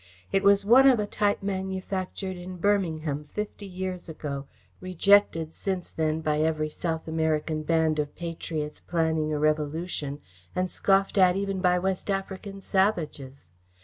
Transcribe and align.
It 0.31 0.41
was 0.41 0.65
one 0.65 0.87
of 0.89 0.99
a 0.99 1.05
type 1.05 1.43
manufactured 1.43 2.35
in 2.35 2.57
Birmingham 2.57 3.23
fifty 3.23 3.67
years 3.67 4.09
ago, 4.09 4.47
rejected 4.79 5.53
since 5.53 5.91
then 5.91 6.21
by 6.21 6.39
every 6.39 6.69
South 6.71 7.07
American 7.07 7.61
band 7.61 7.99
of 7.99 8.15
patriots 8.15 8.79
planning 8.79 9.31
a 9.31 9.37
revolution, 9.37 10.19
and 10.55 10.71
scoffed 10.71 11.19
at 11.19 11.35
even 11.35 11.59
by 11.61 11.77
West 11.77 12.09
African 12.09 12.61
savages. 12.61 13.51